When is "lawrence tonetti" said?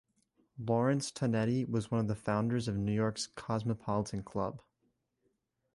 0.57-1.63